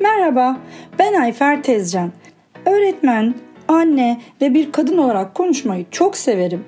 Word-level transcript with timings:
Merhaba, 0.00 0.56
ben 0.98 1.14
Ayfer 1.14 1.62
Tezcan. 1.62 2.12
Öğretmen, 2.66 3.34
anne 3.68 4.20
ve 4.40 4.54
bir 4.54 4.72
kadın 4.72 4.98
olarak 4.98 5.34
konuşmayı 5.34 5.86
çok 5.90 6.16
severim. 6.16 6.64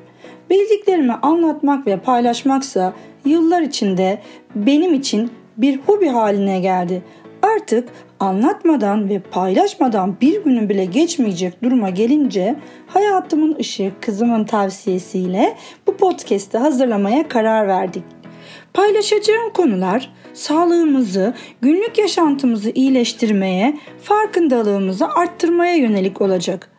Bildiklerimi 0.51 1.12
anlatmak 1.12 1.87
ve 1.87 1.96
paylaşmaksa 1.96 2.93
yıllar 3.24 3.62
içinde 3.62 4.19
benim 4.54 4.94
için 4.94 5.30
bir 5.56 5.76
hobi 5.76 6.08
haline 6.08 6.61
geldi. 6.61 7.03
Artık 7.43 7.88
anlatmadan 8.21 9.08
ve 9.08 9.19
paylaşmadan 9.19 10.17
bir 10.21 10.44
günün 10.44 10.69
bile 10.69 10.85
geçmeyecek 10.85 11.62
duruma 11.62 11.90
gelince 11.90 12.56
hayatımın 12.87 13.56
ışığı 13.60 13.92
kızımın 14.01 14.44
tavsiyesiyle 14.44 15.56
bu 15.87 15.97
podcast'i 15.97 16.59
hazırlamaya 16.59 17.28
karar 17.28 17.69
verdik. 17.69 18.20
Paylaşacağım 18.74 19.52
konular 19.52 20.12
sağlığımızı, 20.33 21.34
günlük 21.61 21.98
yaşantımızı 21.98 22.70
iyileştirmeye, 22.70 23.78
farkındalığımızı 24.02 25.09
arttırmaya 25.09 25.74
yönelik 25.74 26.20
olacak. 26.20 26.70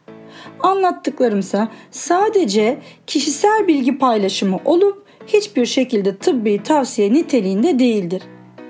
Anlattıklarımsa 0.59 1.71
sadece 1.91 2.79
kişisel 3.07 3.67
bilgi 3.67 3.97
paylaşımı 3.97 4.59
olup 4.65 5.05
hiçbir 5.27 5.65
şekilde 5.65 6.17
tıbbi 6.17 6.63
tavsiye 6.63 7.13
niteliğinde 7.13 7.79
değildir. 7.79 8.23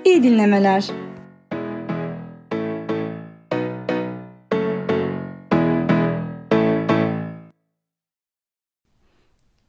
İyi 0.04 0.22
dinlemeler. 0.22 0.90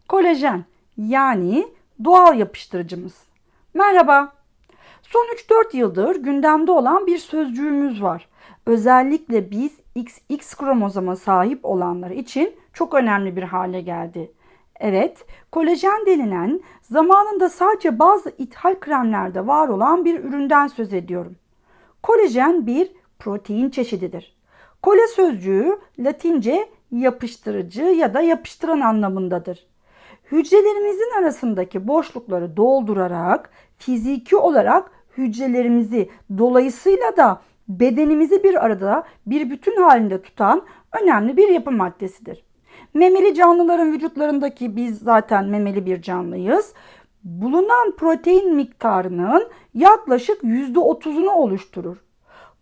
Kolajen 0.08 0.66
yani 0.98 1.68
doğal 2.04 2.40
yapıştırıcımız. 2.40 3.33
Merhaba. 3.76 4.34
Son 5.02 5.26
3-4 5.50 5.78
yıldır 5.78 6.16
gündemde 6.16 6.72
olan 6.72 7.08
bir 7.08 7.18
sözcüğümüz 7.18 8.04
var. 8.04 8.30
Özellikle 8.66 9.52
biz 9.52 9.72
XX 9.96 10.56
kromozoma 10.56 11.16
sahip 11.16 11.66
olanlar 11.66 12.12
için 12.12 12.56
çok 12.74 12.94
önemli 12.94 13.36
bir 13.36 13.44
hale 13.44 13.82
geldi. 13.82 14.32
Evet, 14.80 15.26
kolajen 15.52 16.06
denilen 16.06 16.62
zamanında 16.82 17.50
sadece 17.50 18.00
bazı 18.00 18.30
ithal 18.38 18.80
kremlerde 18.80 19.48
var 19.48 19.68
olan 19.68 20.06
bir 20.06 20.20
üründen 20.20 20.68
söz 20.68 20.94
ediyorum. 20.94 21.36
Kolajen 22.04 22.68
bir 22.68 22.92
protein 23.20 23.70
çeşididir. 23.70 24.36
Kole 24.82 25.08
sözcüğü 25.08 25.80
Latince 26.00 26.70
yapıştırıcı 26.92 27.84
ya 27.84 28.14
da 28.14 28.22
yapıştıran 28.22 28.80
anlamındadır. 28.80 29.73
Hücrelerimizin 30.34 31.20
arasındaki 31.20 31.88
boşlukları 31.88 32.58
doldurarak 32.58 33.50
fiziki 33.78 34.36
olarak 34.36 34.92
hücrelerimizi 35.18 36.10
dolayısıyla 36.38 37.18
da 37.18 37.42
bedenimizi 37.68 38.44
bir 38.44 38.66
arada 38.66 39.04
bir 39.26 39.50
bütün 39.50 39.82
halinde 39.82 40.22
tutan 40.22 40.62
önemli 41.02 41.38
bir 41.38 41.50
yapı 41.50 41.72
maddesidir. 41.72 42.44
Memeli 42.94 43.36
canlıların 43.36 43.94
vücutlarındaki 43.94 44.76
biz 44.76 45.00
zaten 45.00 45.46
memeli 45.46 45.86
bir 45.86 46.02
canlıyız. 46.02 46.74
Bulunan 47.24 47.96
protein 47.98 48.56
miktarının 48.56 49.48
yaklaşık 49.74 50.44
%30'unu 50.44 51.30
oluşturur. 51.30 51.98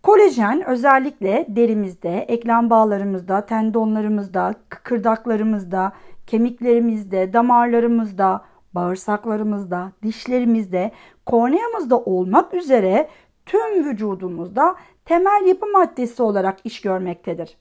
Kolajen 0.02 0.68
özellikle 0.68 1.46
derimizde, 1.48 2.18
eklem 2.18 2.70
bağlarımızda, 2.70 3.46
tendonlarımızda, 3.46 4.54
kıkırdaklarımızda, 4.68 5.92
kemiklerimizde, 6.32 7.32
damarlarımızda, 7.32 8.44
bağırsaklarımızda, 8.74 9.92
dişlerimizde, 10.02 10.92
korneamızda 11.26 11.98
olmak 11.98 12.54
üzere 12.54 13.08
tüm 13.46 13.84
vücudumuzda 13.84 14.76
temel 15.04 15.46
yapı 15.46 15.66
maddesi 15.66 16.22
olarak 16.22 16.58
iş 16.64 16.80
görmektedir. 16.80 17.56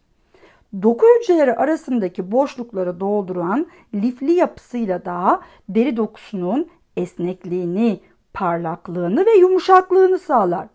Doku 0.84 1.06
hücreleri 1.06 1.56
arasındaki 1.56 2.32
boşlukları 2.32 3.00
dolduran 3.00 3.68
lifli 3.94 4.32
yapısıyla 4.32 5.06
da 5.06 5.42
deri 5.70 5.98
dokusunun 5.98 6.70
esnekliğini, 6.98 8.00
parlaklığını 8.34 9.26
ve 9.26 9.32
yumuşaklığını 9.32 10.20
sağlar. 10.20 10.68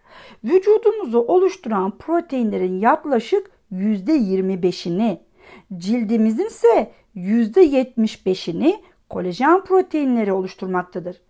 Vücudumuzu 0.45 1.19
oluşturan 1.19 1.91
proteinlerin 1.99 2.81
yaklaşık 2.81 3.51
%25'ini, 3.73 5.19
cildimizin 5.79 6.47
ise 6.47 6.91
%75'ini 7.17 8.81
kolajen 9.11 9.65
proteinleri 9.65 10.33
oluşturmaktadır. 10.33 11.21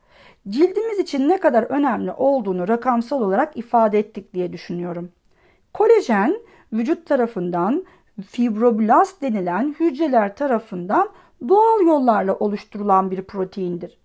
Cildimiz 0.49 0.99
için 0.99 1.29
ne 1.29 1.41
kadar 1.41 1.63
önemli 1.63 2.13
olduğunu 2.13 2.69
rakamsal 2.69 3.23
olarak 3.23 3.57
ifade 3.57 3.99
ettik 3.99 4.35
diye 4.35 4.53
düşünüyorum. 4.53 5.13
Kolajen 5.75 6.41
vücut 6.73 7.07
tarafından 7.07 7.85
fibroblast 8.27 9.23
denilen 9.23 9.77
hücreler 9.81 10.37
tarafından 10.37 11.09
doğal 11.49 11.81
yollarla 11.81 12.35
oluşturulan 12.35 13.11
bir 13.11 13.23
proteindir. 13.23 13.99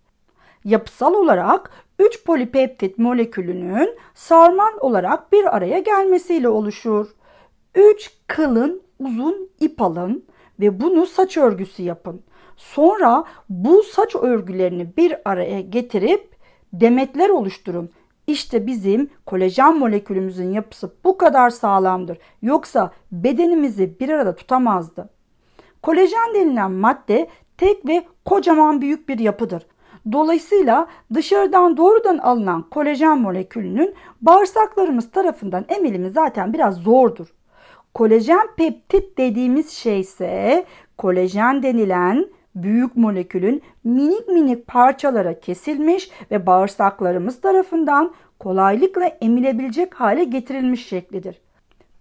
Yapısal 0.65 1.13
olarak 1.13 1.71
3 1.99 2.23
polipeptit 2.25 2.97
molekülünün 2.97 3.97
sarmal 4.13 4.77
olarak 4.79 5.31
bir 5.31 5.55
araya 5.55 5.79
gelmesiyle 5.79 6.49
oluşur. 6.49 7.07
3 7.75 8.11
kılın 8.27 8.81
uzun 9.05 9.49
ip 9.59 9.81
alın 9.81 10.25
ve 10.59 10.81
bunu 10.81 11.05
saç 11.05 11.37
örgüsü 11.37 11.83
yapın. 11.83 12.21
Sonra 12.57 13.23
bu 13.49 13.83
saç 13.83 14.15
örgülerini 14.15 14.97
bir 14.97 15.15
araya 15.25 15.61
getirip 15.61 16.35
demetler 16.73 17.29
oluşturun. 17.29 17.89
İşte 18.27 18.67
bizim 18.67 19.09
kolajen 19.25 19.79
molekülümüzün 19.79 20.51
yapısı 20.51 20.93
bu 21.03 21.17
kadar 21.17 21.49
sağlamdır. 21.49 22.17
Yoksa 22.41 22.91
bedenimizi 23.11 23.99
bir 23.99 24.09
arada 24.09 24.35
tutamazdı. 24.35 25.09
Kolajen 25.81 26.33
denilen 26.33 26.71
madde 26.71 27.27
tek 27.57 27.87
ve 27.87 28.03
kocaman 28.25 28.81
büyük 28.81 29.09
bir 29.09 29.19
yapıdır. 29.19 29.65
Dolayısıyla 30.11 30.87
dışarıdan 31.13 31.77
doğrudan 31.77 32.17
alınan 32.17 32.61
kolajen 32.69 33.19
molekülünün 33.19 33.95
bağırsaklarımız 34.21 35.11
tarafından 35.11 35.65
emilimi 35.69 36.09
zaten 36.09 36.53
biraz 36.53 36.75
zordur. 36.75 37.27
Kolajen 37.93 38.47
peptit 38.57 39.17
dediğimiz 39.17 39.69
şey 39.69 39.99
ise 39.99 40.65
kolajen 40.97 41.63
denilen 41.63 42.27
büyük 42.55 42.95
molekülün 42.95 43.61
minik 43.83 44.27
minik 44.27 44.67
parçalara 44.67 45.39
kesilmiş 45.39 46.09
ve 46.31 46.45
bağırsaklarımız 46.45 47.41
tarafından 47.41 48.13
kolaylıkla 48.39 49.05
emilebilecek 49.05 49.93
hale 49.93 50.23
getirilmiş 50.23 50.87
şeklidir. 50.87 51.41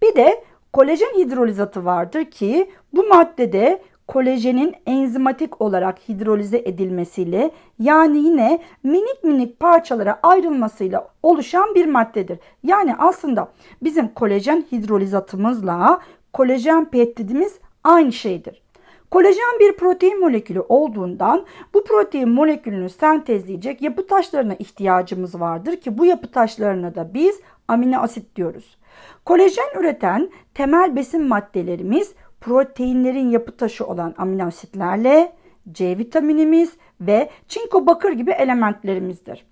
Bir 0.02 0.14
de 0.16 0.44
kolajen 0.72 1.14
hidrolizatı 1.16 1.84
vardır 1.84 2.24
ki 2.24 2.70
bu 2.92 3.02
maddede 3.02 3.82
kolajenin 4.10 4.74
enzimatik 4.86 5.60
olarak 5.60 5.98
hidrolize 6.08 6.58
edilmesiyle 6.58 7.50
yani 7.78 8.18
yine 8.18 8.62
minik 8.82 9.24
minik 9.24 9.60
parçalara 9.60 10.20
ayrılmasıyla 10.22 11.08
oluşan 11.22 11.74
bir 11.74 11.86
maddedir. 11.86 12.38
Yani 12.62 12.94
aslında 12.98 13.52
bizim 13.82 14.08
kolajen 14.08 14.64
hidrolizatımızla 14.72 16.00
kolajen 16.32 16.84
peptidimiz 16.84 17.58
aynı 17.84 18.12
şeydir. 18.12 18.62
Kolajen 19.10 19.58
bir 19.60 19.76
protein 19.76 20.20
molekülü 20.20 20.60
olduğundan 20.60 21.46
bu 21.74 21.84
protein 21.84 22.28
molekülünü 22.28 22.90
sentezleyecek 22.90 23.82
yapı 23.82 24.06
taşlarına 24.06 24.54
ihtiyacımız 24.54 25.40
vardır 25.40 25.76
ki 25.76 25.98
bu 25.98 26.04
yapı 26.04 26.30
taşlarına 26.30 26.94
da 26.94 27.14
biz 27.14 27.40
amino 27.68 27.98
asit 27.98 28.36
diyoruz. 28.36 28.76
Kolajen 29.24 29.80
üreten 29.80 30.30
temel 30.54 30.96
besin 30.96 31.28
maddelerimiz 31.28 32.14
proteinlerin 32.40 33.30
yapı 33.30 33.56
taşı 33.56 33.86
olan 33.86 34.14
amino 34.18 34.46
asitlerle 34.46 35.32
C 35.72 35.98
vitaminimiz 35.98 36.72
ve 37.00 37.30
çinko 37.48 37.86
bakır 37.86 38.12
gibi 38.12 38.30
elementlerimizdir. 38.30 39.46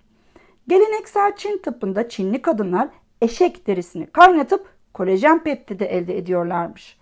Geleneksel 0.67 1.35
Çin 1.35 1.57
tıbbında 1.57 2.09
Çinli 2.09 2.41
kadınlar 2.41 2.89
eşek 3.21 3.67
derisini 3.67 4.07
kaynatıp 4.07 4.67
kolajen 4.93 5.43
peptidi 5.43 5.83
elde 5.83 6.17
ediyorlarmış. 6.17 6.99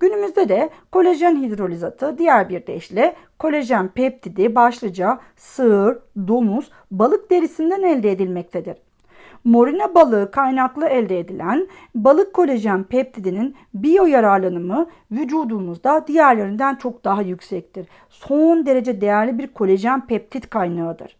Günümüzde 0.00 0.48
de 0.48 0.70
kolajen 0.92 1.42
hidrolizatı 1.42 2.18
diğer 2.18 2.48
bir 2.48 2.66
deyişle 2.66 3.16
kolajen 3.38 3.88
peptidi 3.88 4.54
başlıca 4.54 5.20
sığır, 5.36 5.98
domuz, 6.28 6.70
balık 6.90 7.30
derisinden 7.30 7.82
elde 7.82 8.10
edilmektedir. 8.10 8.76
Morina 9.44 9.94
balığı 9.94 10.30
kaynaklı 10.30 10.86
elde 10.86 11.18
edilen 11.18 11.68
balık 11.94 12.34
kolajen 12.34 12.84
peptidinin 12.84 13.56
biyo 13.74 14.06
yararlanımı 14.06 14.86
vücudumuzda 15.10 16.06
diğerlerinden 16.06 16.74
çok 16.74 17.04
daha 17.04 17.22
yüksektir. 17.22 17.86
Son 18.08 18.66
derece 18.66 19.00
değerli 19.00 19.38
bir 19.38 19.46
kolajen 19.46 20.06
peptit 20.06 20.50
kaynağıdır. 20.50 21.16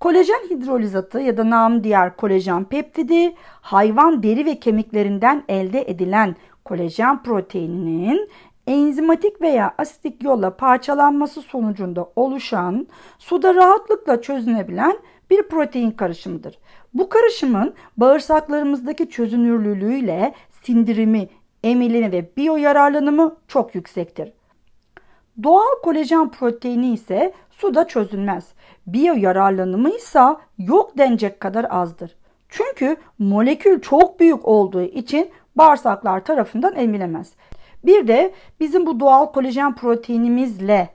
Kolajen 0.00 0.40
hidrolizatı 0.50 1.20
ya 1.20 1.36
da 1.36 1.50
nam 1.50 1.84
diğer 1.84 2.16
kolajen 2.16 2.64
peptidi 2.64 3.34
hayvan 3.60 4.22
deri 4.22 4.46
ve 4.46 4.58
kemiklerinden 4.60 5.42
elde 5.48 5.90
edilen 5.90 6.36
kolajen 6.64 7.22
proteininin 7.22 8.28
enzimatik 8.66 9.42
veya 9.42 9.74
asitik 9.78 10.22
yolla 10.22 10.56
parçalanması 10.56 11.42
sonucunda 11.42 12.08
oluşan 12.16 12.86
suda 13.18 13.54
rahatlıkla 13.54 14.22
çözünebilen 14.22 14.98
bir 15.30 15.42
protein 15.42 15.90
karışımıdır. 15.90 16.58
Bu 16.94 17.08
karışımın 17.08 17.74
bağırsaklarımızdaki 17.96 19.10
çözünürlülüğüyle 19.10 20.34
sindirimi, 20.62 21.28
emilimi 21.64 22.12
ve 22.12 22.30
biyo 22.36 22.56
yararlanımı 22.56 23.36
çok 23.48 23.74
yüksektir. 23.74 24.32
Doğal 25.42 25.82
kolajen 25.82 26.30
proteini 26.30 26.92
ise 26.92 27.32
suda 27.50 27.88
çözülmez. 27.88 28.52
Biyo 28.86 29.14
yararlanımı 29.14 29.90
ise 29.90 30.20
yok 30.58 30.98
denecek 30.98 31.40
kadar 31.40 31.66
azdır. 31.70 32.16
Çünkü 32.48 32.96
molekül 33.18 33.80
çok 33.80 34.20
büyük 34.20 34.48
olduğu 34.48 34.82
için 34.82 35.30
bağırsaklar 35.56 36.24
tarafından 36.24 36.76
emilemez. 36.76 37.32
Bir 37.84 38.08
de 38.08 38.34
bizim 38.60 38.86
bu 38.86 39.00
doğal 39.00 39.26
kolajen 39.26 39.74
proteinimizle 39.74 40.88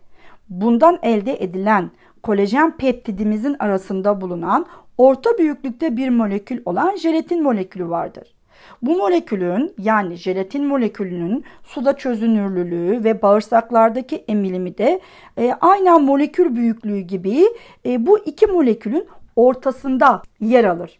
bundan 0.49 0.99
elde 1.01 1.43
edilen 1.43 1.91
kolajen 2.23 2.77
peptidimizin 2.77 3.55
arasında 3.59 4.21
bulunan 4.21 4.65
orta 4.99 5.37
büyüklükte 5.37 5.97
bir 5.97 6.09
molekül 6.09 6.61
olan 6.65 6.95
jelatin 6.95 7.43
molekülü 7.43 7.89
vardır. 7.89 8.35
Bu 8.81 8.97
molekülün 8.97 9.73
yani 9.77 10.15
jelatin 10.15 10.65
molekülünün 10.65 11.43
suda 11.63 11.97
çözünürlülüğü 11.97 13.03
ve 13.03 13.21
bağırsaklardaki 13.21 14.23
emilimi 14.27 14.77
de 14.77 14.99
e, 15.37 15.53
aynen 15.61 16.03
molekül 16.03 16.55
büyüklüğü 16.55 16.99
gibi 16.99 17.43
e, 17.85 18.05
bu 18.05 18.19
iki 18.19 18.47
molekülün 18.47 19.07
ortasında 19.35 20.21
yer 20.39 20.63
alır. 20.63 20.99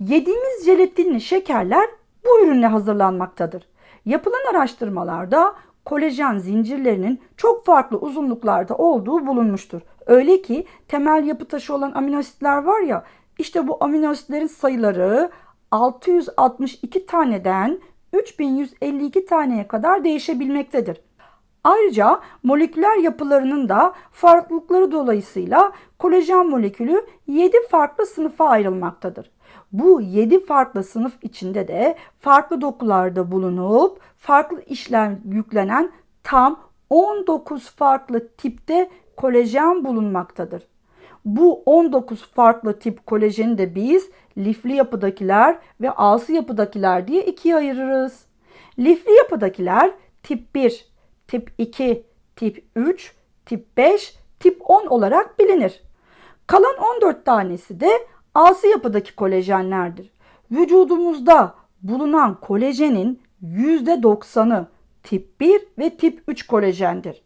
Yediğimiz 0.00 0.66
jelatinli 0.66 1.20
şekerler 1.20 1.86
bu 2.24 2.44
ürünle 2.44 2.66
hazırlanmaktadır. 2.66 3.68
Yapılan 4.04 4.50
araştırmalarda 4.50 5.54
kolajen 5.84 6.38
zincirlerinin 6.38 7.20
çok 7.36 7.66
farklı 7.66 7.98
uzunluklarda 7.98 8.76
olduğu 8.76 9.26
bulunmuştur. 9.26 9.80
Öyle 10.06 10.42
ki 10.42 10.66
temel 10.88 11.24
yapı 11.26 11.44
taşı 11.44 11.74
olan 11.74 11.92
amino 11.92 12.18
asitler 12.18 12.62
var 12.62 12.80
ya 12.80 13.04
işte 13.38 13.68
bu 13.68 13.84
amino 13.84 14.14
sayıları 14.48 15.30
662 15.70 17.06
taneden 17.06 17.80
3152 18.12 19.26
taneye 19.26 19.68
kadar 19.68 20.04
değişebilmektedir. 20.04 21.00
Ayrıca 21.64 22.20
moleküler 22.42 22.96
yapılarının 22.96 23.68
da 23.68 23.94
farklılıkları 24.12 24.92
dolayısıyla 24.92 25.72
kolajen 25.98 26.46
molekülü 26.46 27.06
7 27.26 27.56
farklı 27.70 28.06
sınıfa 28.06 28.48
ayrılmaktadır. 28.48 29.30
Bu 29.72 30.00
7 30.00 30.44
farklı 30.44 30.84
sınıf 30.84 31.12
içinde 31.22 31.68
de 31.68 31.96
farklı 32.20 32.60
dokularda 32.60 33.32
bulunup 33.32 34.00
farklı 34.16 34.62
işlem 34.62 35.20
yüklenen 35.24 35.90
tam 36.22 36.60
19 36.90 37.70
farklı 37.70 38.28
tipte 38.28 38.90
kolajen 39.16 39.84
bulunmaktadır. 39.84 40.62
Bu 41.26 41.62
19 41.66 42.24
farklı 42.24 42.78
tip 42.78 43.06
kolajeni 43.06 43.58
de 43.58 43.74
biz 43.74 44.10
lifli 44.38 44.72
yapıdakiler 44.72 45.58
ve 45.80 45.90
alsı 45.90 46.32
yapıdakiler 46.32 47.08
diye 47.08 47.24
ikiye 47.24 47.56
ayırırız. 47.56 48.24
Lifli 48.78 49.12
yapıdakiler 49.12 49.90
tip 50.22 50.54
1, 50.54 50.88
tip 51.28 51.52
2, 51.58 52.02
tip 52.36 52.64
3, 52.76 53.14
tip 53.46 53.76
5, 53.76 54.16
tip 54.40 54.70
10 54.70 54.86
olarak 54.86 55.38
bilinir. 55.38 55.82
Kalan 56.46 56.76
14 56.96 57.24
tanesi 57.24 57.80
de 57.80 57.90
alsı 58.34 58.66
yapıdaki 58.66 59.14
kolajenlerdir. 59.14 60.10
Vücudumuzda 60.50 61.54
bulunan 61.82 62.40
kolajenin 62.40 63.20
%90'ı 63.44 64.66
tip 65.02 65.40
1 65.40 65.62
ve 65.78 65.96
tip 65.96 66.22
3 66.28 66.46
kolajendir. 66.46 67.22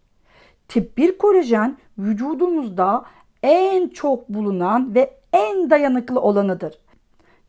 Tip 0.69 0.97
1 0.97 1.19
kolajen 1.19 1.79
vücudumuzda 1.99 3.05
en 3.43 3.89
çok 3.89 4.29
bulunan 4.29 4.95
ve 4.95 5.15
en 5.33 5.71
dayanıklı 5.71 6.21
olanıdır. 6.21 6.79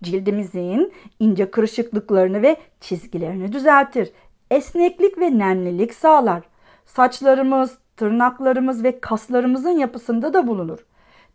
Cildimizin 0.04 0.94
ince 1.20 1.52
kırışıklıklarını 1.52 2.42
ve 2.42 2.58
çizgilerini 2.82 3.54
düzeltir. 3.54 4.12
Esneklik 4.52 5.18
ve 5.18 5.38
nemlilik 5.38 5.94
sağlar. 5.94 6.44
Saçlarımız, 6.86 7.78
tırnaklarımız 7.98 8.84
ve 8.84 9.00
kaslarımızın 9.00 9.70
yapısında 9.70 10.34
da 10.34 10.48
bulunur. 10.48 10.80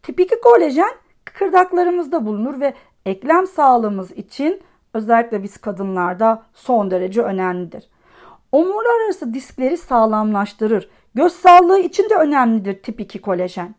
Tip 0.02 0.20
2 0.20 0.40
kolajen 0.40 0.90
kıkırdaklarımızda 1.24 2.26
bulunur 2.26 2.60
ve 2.60 2.74
eklem 3.06 3.46
sağlığımız 3.46 4.10
için 4.10 4.62
özellikle 4.94 5.42
biz 5.42 5.56
kadınlarda 5.56 6.42
son 6.54 6.90
derece 6.90 7.22
önemlidir. 7.22 7.88
Omurlar 8.52 9.04
arası 9.06 9.34
diskleri 9.34 9.76
sağlamlaştırır. 9.76 10.88
Göz 11.14 11.32
sağlığı 11.32 11.80
için 11.80 12.10
de 12.10 12.14
önemlidir 12.14 12.82
tip 12.82 13.00
2 13.00 13.20
kolajen. 13.20 13.74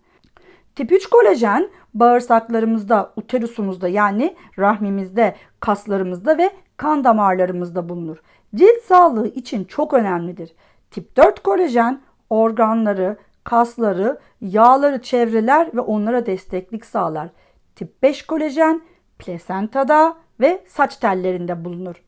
Tip 0.77 0.91
3 0.91 1.07
kolajen 1.07 1.69
bağırsaklarımızda, 1.93 3.13
uterusumuzda 3.15 3.87
yani 3.87 4.35
rahmimizde, 4.57 5.35
kaslarımızda 5.59 6.37
ve 6.37 6.51
kan 6.77 7.03
damarlarımızda 7.03 7.89
bulunur. 7.89 8.17
Cilt 8.55 8.83
sağlığı 8.85 9.27
için 9.27 9.63
çok 9.63 9.93
önemlidir. 9.93 10.55
Tip 10.91 11.17
4 11.17 11.43
kolajen 11.43 12.01
organları, 12.29 13.17
kasları, 13.43 14.19
yağları 14.41 15.01
çevreler 15.01 15.75
ve 15.75 15.81
onlara 15.81 16.25
desteklik 16.25 16.85
sağlar. 16.85 17.29
Tip 17.75 18.03
5 18.03 18.25
kolajen 18.25 18.81
plasentada 19.19 20.17
ve 20.39 20.63
saç 20.67 20.97
tellerinde 20.97 21.65
bulunur. 21.65 22.03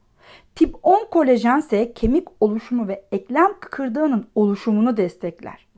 Tip 0.56 0.76
10 0.84 1.06
kolajen 1.12 1.60
ise 1.60 1.94
kemik 1.94 2.28
oluşumu 2.40 2.88
ve 2.88 3.06
eklem 3.12 3.60
kıkırdağının 3.60 4.28
oluşumunu 4.36 4.98
destekler. 4.98 5.70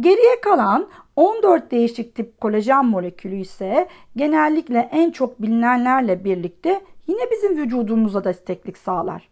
Geriye 0.00 0.40
kalan 0.40 0.88
14 1.16 1.70
değişik 1.70 2.14
tip 2.14 2.40
kolajen 2.40 2.86
molekülü 2.86 3.36
ise 3.36 3.88
genellikle 4.16 4.88
en 4.92 5.10
çok 5.10 5.42
bilinenlerle 5.42 6.24
birlikte 6.24 6.80
yine 7.06 7.30
bizim 7.30 7.56
vücudumuza 7.56 8.24
desteklik 8.24 8.78
sağlar. 8.78 9.28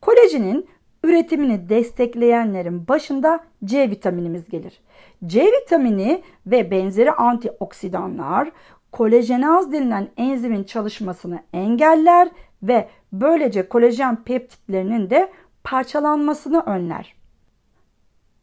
Kolajenin 0.00 0.68
üretimini 1.04 1.68
destekleyenlerin 1.68 2.88
başında 2.88 3.44
C 3.64 3.90
vitaminimiz 3.90 4.48
gelir. 4.48 4.80
C 5.26 5.44
vitamini 5.46 6.22
ve 6.46 6.70
benzeri 6.70 7.12
antioksidanlar 7.12 8.50
kolajenaz 8.92 9.72
denilen 9.72 10.08
enzimin 10.16 10.64
çalışmasını 10.64 11.42
engeller 11.52 12.28
ve 12.62 12.88
böylece 13.12 13.68
kolajen 13.68 14.24
peptitlerinin 14.24 15.10
de 15.10 15.30
parçalanmasını 15.64 16.60
önler. 16.60 17.19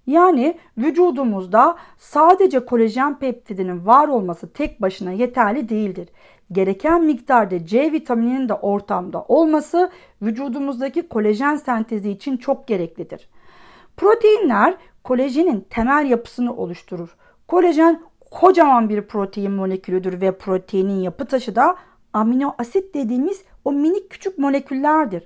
Yani 0.07 0.57
vücudumuzda 0.77 1.77
sadece 1.98 2.65
kolajen 2.65 3.19
peptidinin 3.19 3.86
var 3.86 4.07
olması 4.07 4.54
tek 4.54 4.81
başına 4.81 5.12
yeterli 5.12 5.69
değildir. 5.69 6.09
Gereken 6.51 7.04
miktarda 7.04 7.65
C 7.65 7.92
vitamininin 7.92 8.49
de 8.49 8.54
ortamda 8.54 9.26
olması 9.28 9.92
vücudumuzdaki 10.21 11.07
kolajen 11.07 11.56
sentezi 11.56 12.11
için 12.11 12.37
çok 12.37 12.68
gereklidir. 12.68 13.30
Proteinler 13.97 14.78
kolajenin 15.04 15.66
temel 15.69 16.09
yapısını 16.09 16.56
oluşturur. 16.56 17.16
Kolajen 17.47 18.02
kocaman 18.31 18.90
bir 18.90 19.02
protein 19.02 19.52
molekülüdür 19.52 20.21
ve 20.21 20.37
proteinin 20.37 21.02
yapı 21.02 21.26
taşı 21.26 21.56
da 21.56 21.76
amino 22.14 22.56
asit 22.57 22.94
dediğimiz 22.94 23.44
o 23.66 23.71
minik 23.71 24.09
küçük 24.09 24.37
moleküllerdir. 24.37 25.23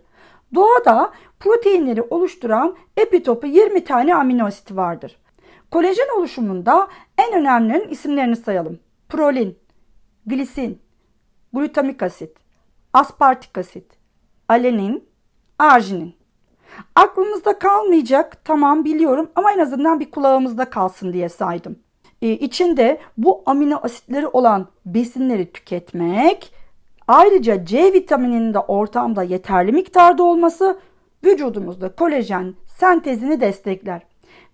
Doğada 0.56 1.12
proteinleri 1.40 2.02
oluşturan 2.02 2.76
epitopu 2.98 3.48
20 3.48 3.84
tane 3.84 4.16
amino 4.16 4.46
asit 4.46 4.76
vardır. 4.76 5.18
Kolajen 5.72 6.18
oluşumunda 6.18 6.88
en 7.18 7.40
önemlilerin 7.40 7.90
isimlerini 7.90 8.36
sayalım. 8.36 8.80
Prolin, 9.10 9.58
glisin, 10.26 10.82
glutamik 11.54 12.04
asit, 12.04 12.38
aspartik 12.94 13.58
asit, 13.58 13.86
alenin, 14.50 15.10
arginin. 15.60 16.16
Aklımızda 16.96 17.60
kalmayacak 17.60 18.46
tamam 18.46 18.86
biliyorum 18.86 19.30
ama 19.36 19.52
en 19.52 19.60
azından 19.60 20.00
bir 20.00 20.12
kulağımızda 20.12 20.70
kalsın 20.70 21.14
diye 21.14 21.30
saydım. 21.30 21.80
Ee, 22.22 22.30
içinde 22.30 23.02
bu 23.18 23.44
amino 23.46 23.80
asitleri 23.84 24.28
olan 24.28 24.68
besinleri 24.86 25.52
tüketmek 25.52 26.54
Ayrıca 27.12 27.66
C 27.66 27.94
vitamininin 27.94 28.54
de 28.54 28.60
ortamda 28.60 29.24
yeterli 29.24 29.72
miktarda 29.72 30.24
olması 30.24 30.80
vücudumuzda 31.24 31.96
kolajen 31.96 32.56
sentezini 32.68 33.42
destekler. 33.42 34.02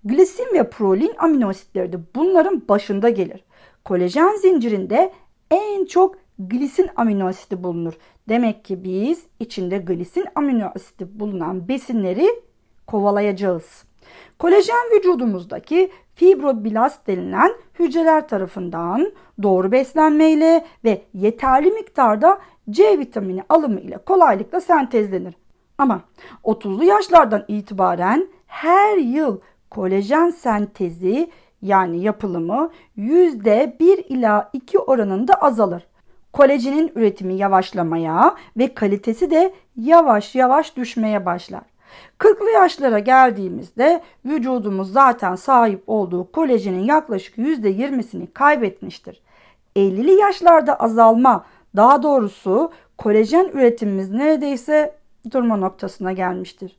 Glisin 0.04 0.48
ve 0.54 0.70
prolin 0.70 1.12
amino 1.18 1.50
asitleri 1.50 1.94
de 1.94 1.98
bunların 2.16 2.62
başında 2.70 3.10
gelir. 3.10 3.44
Kolajen 3.86 4.36
zincirinde 4.36 5.12
en 5.52 5.86
çok 5.86 6.16
glisin 6.40 6.90
amino 6.96 7.28
asidi 7.28 7.64
bulunur. 7.64 7.94
Demek 8.30 8.66
ki 8.66 8.84
biz 8.84 9.24
içinde 9.40 9.78
glisin 9.78 10.26
amino 10.36 10.72
asidi 10.76 11.20
bulunan 11.20 11.68
besinleri 11.68 12.28
kovalayacağız. 12.88 13.87
Kolajen 14.40 14.92
vücudumuzdaki 14.96 15.92
fibroblast 16.16 17.08
denilen 17.08 17.52
hücreler 17.80 18.28
tarafından 18.28 19.12
doğru 19.44 19.72
beslenmeyle 19.72 20.66
ve 20.84 21.02
yeterli 21.14 21.72
miktarda 21.72 22.40
C 22.70 23.00
vitamini 23.00 23.44
alımı 23.50 23.80
ile 23.80 23.98
kolaylıkla 23.98 24.62
sentezlenir. 24.62 25.34
Ama 25.78 26.02
30'lu 26.44 26.84
yaşlardan 26.84 27.46
itibaren 27.48 28.28
her 28.48 28.98
yıl 28.98 29.40
kolajen 29.70 30.30
sentezi 30.30 31.32
yani 31.62 32.04
yapılımı 32.04 32.70
%1 32.98 34.04
ila 34.04 34.50
2 34.54 34.80
oranında 34.80 35.34
azalır. 35.34 35.88
Kolajenin 36.34 36.92
üretimi 36.96 37.34
yavaşlamaya 37.34 38.36
ve 38.58 38.74
kalitesi 38.74 39.32
de 39.32 39.54
yavaş 39.76 40.36
yavaş 40.36 40.78
düşmeye 40.78 41.26
başlar. 41.26 41.64
40'lı 42.20 42.52
yaşlara 42.52 43.00
geldiğimizde 43.00 44.02
vücudumuz 44.26 44.92
zaten 44.92 45.36
sahip 45.36 45.84
olduğu 45.88 46.32
kolajenin 46.32 46.84
yaklaşık 46.84 47.38
%20'sini 47.38 48.28
kaybetmiştir. 48.34 49.22
50'li 49.76 50.12
yaşlarda 50.12 50.76
azalma, 50.76 51.46
daha 51.76 52.04
doğrusu 52.04 52.72
kolajen 52.98 53.50
üretimimiz 53.54 54.12
neredeyse 54.12 54.96
durma 55.32 55.58
noktasına 55.58 56.12
gelmiştir. 56.12 56.78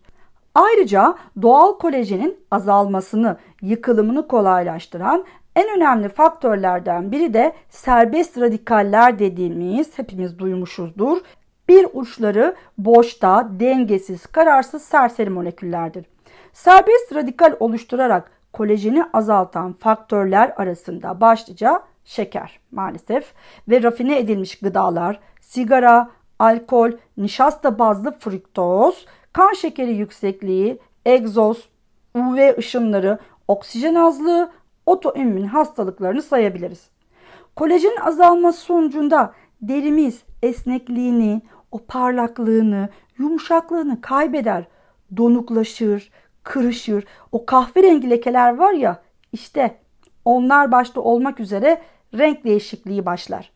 Ayrıca 0.54 1.14
doğal 1.42 1.78
kolajenin 1.78 2.36
azalmasını, 2.50 3.36
yıkılımını 3.62 4.28
kolaylaştıran 4.28 5.24
en 5.56 5.76
önemli 5.76 6.08
faktörlerden 6.08 7.12
biri 7.12 7.34
de 7.34 7.52
serbest 7.70 8.38
radikaller 8.40 9.18
dediğimiz 9.18 9.98
hepimiz 9.98 10.38
duymuşuzdur. 10.38 11.18
Bir 11.68 11.86
uçları 11.92 12.54
boşta, 12.78 13.48
dengesiz, 13.60 14.26
kararsız 14.26 14.82
serseri 14.82 15.30
moleküllerdir. 15.30 16.06
Serbest 16.52 17.14
radikal 17.14 17.56
oluşturarak 17.60 18.30
kolajeni 18.52 19.04
azaltan 19.12 19.72
faktörler 19.72 20.52
arasında 20.56 21.20
başlıca 21.20 21.82
şeker 22.04 22.60
maalesef 22.72 23.32
ve 23.68 23.82
rafine 23.82 24.18
edilmiş 24.18 24.58
gıdalar, 24.58 25.20
sigara, 25.40 26.10
alkol, 26.38 26.90
nişasta 27.16 27.78
bazlı 27.78 28.18
fruktoz, 28.18 29.06
kan 29.32 29.52
şekeri 29.52 29.92
yüksekliği, 29.92 30.78
egzoz, 31.06 31.68
UV 32.14 32.58
ışınları, 32.58 33.18
oksijen 33.48 33.94
azlığı, 33.94 34.50
otoimmün 34.86 35.46
hastalıklarını 35.46 36.22
sayabiliriz. 36.22 36.90
Kolajen 37.56 37.96
azalması 37.96 38.60
sonucunda 38.60 39.32
derimiz 39.62 40.22
esnekliğini, 40.42 41.42
o 41.72 41.78
parlaklığını, 41.78 42.88
yumuşaklığını 43.18 44.00
kaybeder, 44.00 44.64
donuklaşır, 45.16 46.10
kırışır. 46.42 47.04
O 47.32 47.46
kahverengi 47.46 48.10
lekeler 48.10 48.56
var 48.56 48.72
ya 48.72 49.02
işte 49.32 49.78
onlar 50.24 50.72
başta 50.72 51.00
olmak 51.00 51.40
üzere 51.40 51.82
renk 52.14 52.44
değişikliği 52.44 53.06
başlar. 53.06 53.50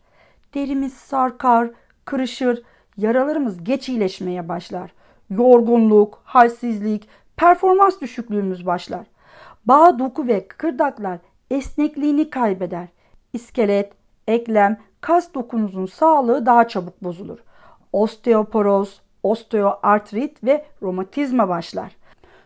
Derimiz 0.53 0.93
sarkar, 0.93 1.71
kırışır, 2.05 2.63
yaralarımız 2.97 3.63
geç 3.63 3.89
iyileşmeye 3.89 4.49
başlar. 4.49 4.93
Yorgunluk, 5.29 6.21
halsizlik, 6.23 7.07
performans 7.35 8.01
düşüklüğümüz 8.01 8.65
başlar. 8.65 9.05
Bağ, 9.65 9.99
doku 9.99 10.27
ve 10.27 10.47
kıkırdaklar 10.47 11.19
esnekliğini 11.51 12.29
kaybeder. 12.29 12.87
İskelet, 13.33 13.93
eklem, 14.27 14.77
kas 15.01 15.33
dokunuzun 15.33 15.85
sağlığı 15.85 16.45
daha 16.45 16.67
çabuk 16.67 17.03
bozulur. 17.03 17.39
Osteoporoz, 17.93 19.01
osteoartrit 19.23 20.43
ve 20.43 20.65
romatizma 20.81 21.49
başlar. 21.49 21.95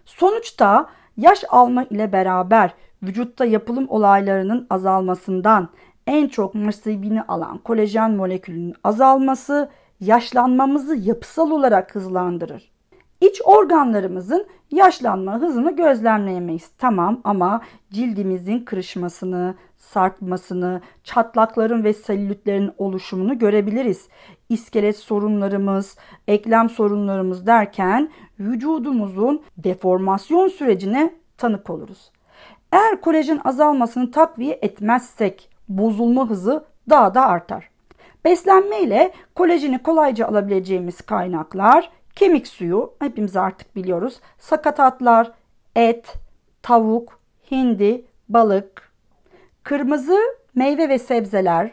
Sonuçta 0.06 0.89
yaş 1.18 1.44
alma 1.50 1.84
ile 1.84 2.12
beraber 2.12 2.74
vücutta 3.04 3.46
yapılım 3.46 3.86
olaylarının 3.89 4.68
azalmasından 4.70 5.70
en 6.08 6.27
çok 6.27 6.56
nasibini 6.56 7.22
alan 7.22 7.58
kolajen 7.58 8.12
molekülünün 8.12 8.75
azalması 8.84 9.70
yaşlanmamızı 10.00 10.96
yapısal 10.96 11.51
olarak 11.51 11.96
hızlandırır. 11.96 12.76
İç 13.22 13.42
organlarımızın 13.46 14.48
yaşlanma 14.72 15.42
hızını 15.42 15.76
gözlemleyemeyiz. 15.76 16.70
Tamam 16.78 17.22
ama 17.24 17.62
cildimizin 17.92 18.60
kırışmasını, 18.60 19.56
sarkmasını, 19.76 20.82
çatlakların 21.04 21.84
ve 21.84 21.94
selülitlerin 21.94 22.72
oluşumunu 22.78 23.40
görebiliriz. 23.40 24.08
İskelet 24.50 24.98
sorunlarımız, 24.98 25.98
eklem 26.28 26.70
sorunlarımız 26.70 27.48
derken 27.48 28.10
vücudumuzun 28.40 29.44
deformasyon 29.58 30.48
sürecine 30.48 31.14
tanık 31.38 31.70
oluruz. 31.70 32.12
Eğer 32.72 33.02
kolajen 33.02 33.42
azalmasını 33.44 34.12
takviye 34.12 34.60
etmezsek 34.62 35.50
bozulma 35.70 36.30
hızı 36.30 36.66
daha 36.90 37.14
da 37.14 37.26
artar. 37.26 37.70
Beslenme 38.26 38.82
ile 38.82 39.12
kolajeni 39.36 39.84
kolayca 39.84 40.28
alabileceğimiz 40.28 41.02
kaynaklar 41.02 41.90
kemik 42.18 42.48
suyu 42.48 42.94
hepimiz 43.00 43.36
artık 43.36 43.76
biliyoruz. 43.76 44.20
Sakatatlar, 44.40 45.32
et, 45.76 46.14
tavuk, 46.62 47.20
hindi, 47.52 48.06
balık, 48.30 48.92
kırmızı 49.64 50.18
meyve 50.56 50.90
ve 50.90 51.00
sebzeler, 51.00 51.72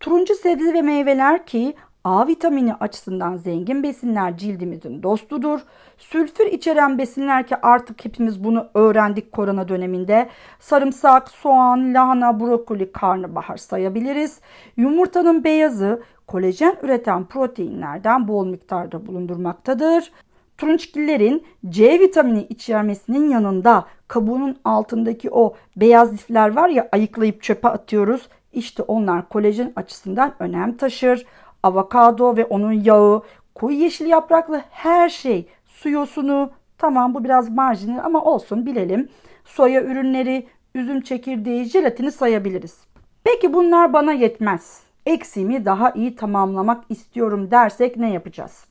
turuncu 0.00 0.34
sebze 0.34 0.74
ve 0.74 0.82
meyveler 0.82 1.46
ki 1.46 1.74
A 2.06 2.26
vitamini 2.26 2.74
açısından 2.74 3.36
zengin 3.36 3.82
besinler 3.82 4.36
cildimizin 4.36 5.02
dostudur. 5.02 5.60
Sülfür 5.98 6.46
içeren 6.46 6.98
besinler 6.98 7.46
ki 7.46 7.56
artık 7.62 8.04
hepimiz 8.04 8.44
bunu 8.44 8.66
öğrendik 8.74 9.32
korona 9.32 9.68
döneminde. 9.68 10.28
Sarımsak, 10.60 11.28
soğan, 11.28 11.94
lahana, 11.94 12.40
brokoli, 12.40 12.92
karnabahar 12.92 13.56
sayabiliriz. 13.56 14.40
Yumurtanın 14.76 15.44
beyazı 15.44 16.02
kolajen 16.26 16.76
üreten 16.82 17.24
proteinlerden 17.24 18.28
bol 18.28 18.46
miktarda 18.46 19.06
bulundurmaktadır. 19.06 20.12
Turunçgillerin 20.58 21.46
C 21.68 22.00
vitamini 22.00 22.42
içermesinin 22.42 23.30
yanında 23.30 23.84
kabuğunun 24.08 24.56
altındaki 24.64 25.30
o 25.30 25.54
beyaz 25.76 26.12
lifler 26.12 26.56
var 26.56 26.68
ya 26.68 26.88
ayıklayıp 26.92 27.42
çöpe 27.42 27.68
atıyoruz. 27.68 28.28
İşte 28.52 28.82
onlar 28.82 29.28
kolajen 29.28 29.72
açısından 29.76 30.34
önem 30.38 30.76
taşır 30.76 31.26
avokado 31.66 32.36
ve 32.36 32.44
onun 32.44 32.72
yağı, 32.72 33.22
koyu 33.54 33.76
yeşil 33.76 34.06
yapraklı 34.06 34.62
her 34.70 35.08
şey, 35.08 35.48
su 35.64 35.90
yosunu, 35.90 36.50
tamam 36.78 37.14
bu 37.14 37.24
biraz 37.24 37.50
marjinal 37.50 38.04
ama 38.04 38.24
olsun 38.24 38.66
bilelim. 38.66 39.08
Soya 39.44 39.82
ürünleri, 39.82 40.46
üzüm 40.74 41.00
çekirdeği, 41.00 41.64
jelatini 41.64 42.12
sayabiliriz. 42.12 42.80
Peki 43.24 43.52
bunlar 43.52 43.92
bana 43.92 44.12
yetmez. 44.12 44.82
Eksiğimi 45.06 45.64
daha 45.64 45.90
iyi 45.90 46.16
tamamlamak 46.16 46.84
istiyorum 46.88 47.50
dersek 47.50 47.96
ne 47.96 48.12
yapacağız? 48.12 48.64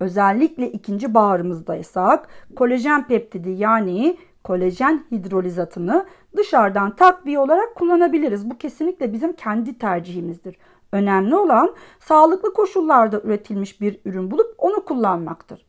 Özellikle 0.00 0.72
ikinci 0.72 1.14
bağrımızdaysak 1.14 2.28
kolajen 2.56 3.06
peptidi 3.06 3.50
yani 3.50 4.16
kolajen 4.44 5.04
hidrolizatını 5.12 6.06
dışarıdan 6.36 6.96
takviye 6.96 7.38
olarak 7.38 7.74
kullanabiliriz. 7.74 8.50
Bu 8.50 8.58
kesinlikle 8.58 9.12
bizim 9.12 9.32
kendi 9.32 9.78
tercihimizdir. 9.78 10.56
Önemli 10.92 11.36
olan 11.36 11.74
sağlıklı 12.00 12.54
koşullarda 12.54 13.20
üretilmiş 13.20 13.80
bir 13.80 14.00
ürün 14.04 14.30
bulup 14.30 14.54
onu 14.58 14.84
kullanmaktır. 14.84 15.66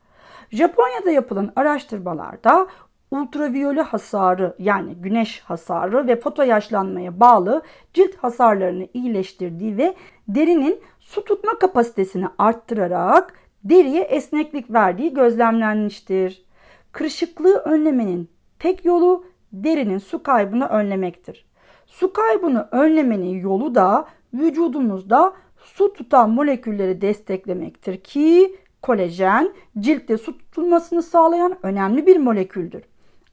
Japonya'da 0.52 1.12
yapılan 1.12 1.52
araştırmalarda 1.56 2.68
ultraviyole 3.12 3.82
hasarı 3.82 4.56
yani 4.60 4.96
güneş 4.96 5.42
hasarı 5.42 6.08
ve 6.08 6.20
foto 6.20 6.44
yaşlanmaya 6.44 7.20
bağlı 7.20 7.62
cilt 7.94 8.16
hasarlarını 8.16 8.88
iyileştirdiği 8.94 9.78
ve 9.78 9.96
derinin 10.28 10.82
su 11.00 11.24
tutma 11.24 11.60
kapasitesini 11.60 12.28
arttırarak 12.38 13.34
deriye 13.64 14.02
esneklik 14.02 14.72
verdiği 14.72 15.14
gözlemlenmiştir. 15.14 16.46
Kırışıklığı 16.92 17.58
önlemenin 17.58 18.30
tek 18.60 18.86
yolu 18.86 19.26
derinin 19.54 19.98
su 19.98 20.24
kaybını 20.24 20.66
önlemektir. 20.66 21.50
Su 21.86 22.14
kaybını 22.14 22.68
önlemenin 22.72 23.40
yolu 23.40 23.76
da 23.76 24.06
vücudumuzda 24.34 25.34
su 25.58 25.94
tutan 25.94 26.30
molekülleri 26.30 27.02
desteklemektir 27.02 27.98
ki 27.98 28.56
kolajen 28.82 29.54
ciltte 29.80 30.18
su 30.18 30.38
tutulmasını 30.38 31.04
sağlayan 31.04 31.58
önemli 31.64 32.06
bir 32.06 32.18
moleküldür. 32.18 32.84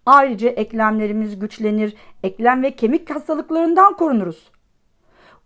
Ayrıca 0.06 0.48
eklemlerimiz 0.48 1.38
güçlenir, 1.38 1.96
eklem 2.22 2.62
ve 2.62 2.70
kemik 2.70 3.10
hastalıklarından 3.10 3.96
korunuruz. 3.96 4.50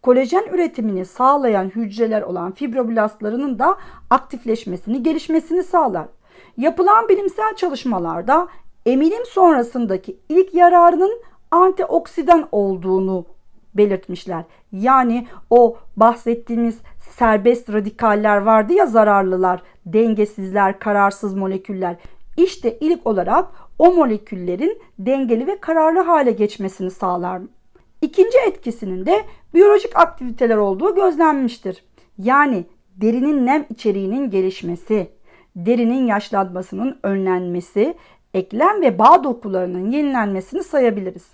Kolajen 0.02 0.44
üretimini 0.52 1.04
sağlayan 1.04 1.64
hücreler 1.64 2.22
olan 2.22 2.52
fibroblastlarının 2.52 3.58
da 3.58 3.78
aktifleşmesini, 4.10 5.02
gelişmesini 5.02 5.62
sağlar. 5.62 6.08
Yapılan 6.56 7.08
bilimsel 7.08 7.56
çalışmalarda 7.56 8.48
emilim 8.86 9.24
sonrasındaki 9.26 10.18
ilk 10.28 10.54
yararının 10.54 11.22
antioksidan 11.50 12.48
olduğunu 12.52 13.24
belirtmişler. 13.74 14.44
Yani 14.72 15.26
o 15.50 15.76
bahsettiğimiz 15.96 16.78
serbest 17.18 17.72
radikaller 17.72 18.36
vardı 18.36 18.72
ya 18.72 18.86
zararlılar, 18.86 19.62
dengesizler, 19.86 20.78
kararsız 20.78 21.34
moleküller. 21.34 21.96
İşte 22.36 22.78
ilk 22.80 23.06
olarak 23.06 23.48
o 23.78 23.92
moleküllerin 23.92 24.78
dengeli 24.98 25.46
ve 25.46 25.60
kararlı 25.60 26.00
hale 26.00 26.30
geçmesini 26.30 26.90
sağlar. 26.90 27.42
İkinci 28.02 28.38
etkisinin 28.46 29.06
de 29.06 29.24
biyolojik 29.54 29.96
aktiviteler 29.96 30.56
olduğu 30.56 30.94
gözlenmiştir. 30.94 31.84
Yani 32.18 32.64
derinin 32.96 33.46
nem 33.46 33.66
içeriğinin 33.70 34.30
gelişmesi, 34.30 35.10
derinin 35.56 36.06
yaşlanmasının 36.06 36.98
önlenmesi, 37.02 37.94
eklem 38.34 38.82
ve 38.82 38.98
bağ 38.98 39.24
dokularının 39.24 39.90
yenilenmesini 39.90 40.62
sayabiliriz. 40.62 41.28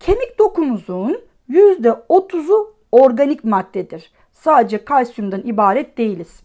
Kemik 0.00 0.38
dokumuzun 0.38 1.20
%30'u 1.50 2.74
organik 2.92 3.44
maddedir. 3.44 4.12
sadece 4.32 4.84
kalsiyumdan 4.84 5.42
ibaret 5.44 5.98
değiliz. 5.98 6.42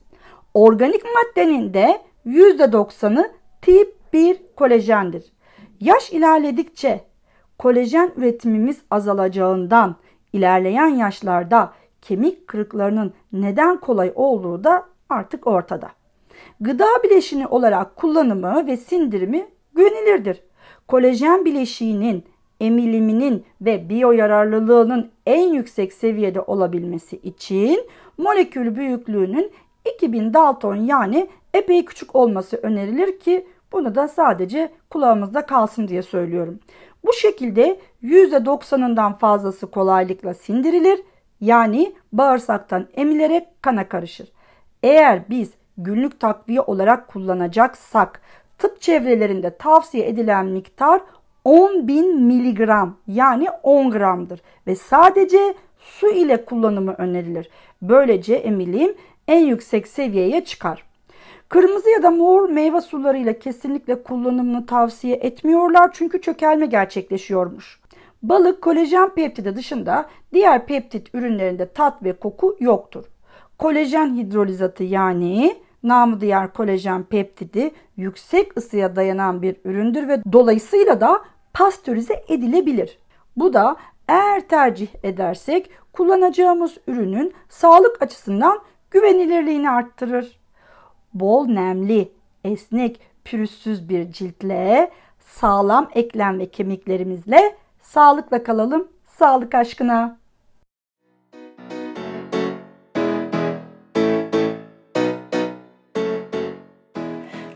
Organik 0.54 1.04
maddenin 1.04 1.74
de 1.74 2.02
%90'ı 2.26 3.32
tip 3.62 3.96
1 4.14 4.42
kolajendir. 4.56 5.34
Yaş 5.80 6.12
ilerledikçe 6.12 7.02
kolajen 7.60 8.12
üretimimiz 8.18 8.82
azalacağından 8.92 9.96
ilerleyen 10.34 10.88
yaşlarda 10.88 11.74
kemik 12.02 12.48
kırıklarının 12.48 13.14
neden 13.34 13.80
kolay 13.80 14.12
olduğu 14.16 14.64
da 14.64 14.86
artık 15.10 15.48
ortada. 15.48 15.92
Gıda 16.60 16.88
bileşini 17.04 17.48
olarak 17.48 17.96
kullanımı 17.96 18.68
ve 18.68 18.78
sindirimi 18.78 19.48
güvenilirdir. 19.74 20.44
Kolajen 20.88 21.46
bileşiğinin 21.46 22.26
emiliminin 22.60 23.46
ve 23.62 23.90
biyoyararlılığının 23.90 25.12
en 25.26 25.54
yüksek 25.54 25.94
seviyede 25.94 26.42
olabilmesi 26.42 27.18
için 27.18 27.90
molekül 28.18 28.76
büyüklüğünün 28.76 29.52
2000 29.96 30.34
Dalton 30.34 30.76
yani 30.76 31.28
epey 31.54 31.86
küçük 31.86 32.16
olması 32.16 32.58
önerilir 32.58 33.20
ki 33.20 33.48
bunu 33.72 33.96
da 33.96 34.08
sadece 34.08 34.72
kulağımızda 34.90 35.46
kalsın 35.46 35.88
diye 35.88 36.02
söylüyorum. 36.02 36.60
Bu 37.06 37.14
şekilde 37.14 37.80
%90'ından 38.04 39.18
fazlası 39.18 39.72
kolaylıkla 39.72 40.34
sindirilir 40.34 41.02
yani 41.42 41.96
bağırsaktan 42.14 42.88
emilerek 42.94 43.62
kana 43.62 43.90
karışır. 43.90 44.32
Eğer 44.84 45.30
biz 45.30 45.54
günlük 45.78 46.20
takviye 46.20 46.62
olarak 46.62 47.08
kullanacaksak 47.08 48.22
tıp 48.58 48.82
çevrelerinde 48.82 49.58
tavsiye 49.58 50.08
edilen 50.08 50.46
miktar 50.46 51.02
10.000 51.46 52.22
miligram 52.22 52.98
yani 53.08 53.48
10 53.64 53.92
gramdır 53.92 54.42
ve 54.68 54.76
sadece 54.76 55.54
su 55.80 56.10
ile 56.10 56.46
kullanımı 56.46 56.94
önerilir. 56.94 57.50
Böylece 57.82 58.36
emilim 58.36 58.96
en 59.28 59.46
yüksek 59.46 59.88
seviyeye 59.88 60.46
çıkar. 60.46 60.84
Kırmızı 61.50 61.90
ya 61.90 62.04
da 62.04 62.12
mor 62.12 62.50
meyve 62.50 62.82
sularıyla 62.82 63.40
kesinlikle 63.40 64.04
kullanımını 64.04 64.66
tavsiye 64.66 65.16
etmiyorlar 65.16 65.90
çünkü 65.94 66.22
çökelme 66.22 66.66
gerçekleşiyormuş. 66.66 67.80
Balık 68.24 68.62
kolajen 68.62 69.10
peptidi 69.10 69.56
dışında 69.56 70.06
diğer 70.34 70.66
peptit 70.66 71.16
ürünlerinde 71.16 71.68
tat 71.68 72.04
ve 72.04 72.14
koku 72.14 72.58
yoktur. 72.60 73.06
Kolajen 73.58 74.16
hidrolizatı 74.16 74.84
yani 74.84 75.56
namı 75.84 76.22
diğer 76.22 76.54
kolajen 76.54 77.04
peptidi 77.04 77.72
yüksek 77.98 78.58
ısıya 78.58 78.96
dayanan 78.96 79.42
bir 79.42 79.56
üründür 79.66 80.08
ve 80.08 80.22
dolayısıyla 80.34 81.02
da 81.02 81.22
pastörize 81.56 82.24
edilebilir. 82.28 82.98
Bu 83.38 83.54
da 83.54 83.76
eğer 84.08 84.48
tercih 84.48 84.88
edersek 85.04 85.70
kullanacağımız 85.94 86.78
ürünün 86.88 87.34
sağlık 87.50 88.02
açısından 88.02 88.60
güvenilirliğini 88.92 89.70
arttırır. 89.70 90.40
Bol 91.14 91.48
nemli, 91.48 92.12
esnek, 92.44 93.00
pürüzsüz 93.26 93.90
bir 93.90 94.12
ciltle, 94.12 94.92
sağlam 95.20 95.90
eklem 95.96 96.40
ve 96.40 96.46
kemiklerimizle 96.46 97.56
sağlıkla 97.82 98.44
kalalım, 98.44 98.88
sağlık 99.18 99.56
aşkına. 99.56 100.18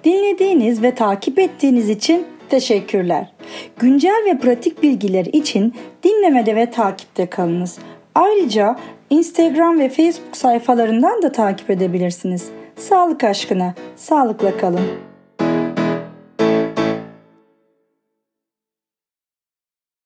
Dinlediğiniz 0.04 0.84
ve 0.84 0.96
takip 0.96 1.40
ettiğiniz 1.40 1.90
için 1.90 2.28
teşekkürler. 2.50 3.39
Güncel 3.80 4.24
ve 4.26 4.38
pratik 4.38 4.84
bilgiler 4.84 5.26
için 5.26 5.74
dinlemede 6.04 6.56
ve 6.56 6.72
takipte 6.72 7.26
kalınız. 7.26 7.78
Ayrıca 8.16 8.76
Instagram 9.10 9.80
ve 9.80 9.90
Facebook 9.90 10.38
sayfalarından 10.38 11.22
da 11.22 11.32
takip 11.32 11.70
edebilirsiniz. 11.70 12.50
Sağlık 12.76 13.24
aşkına, 13.24 13.74
sağlıkla 13.96 14.58
kalın. 14.58 15.09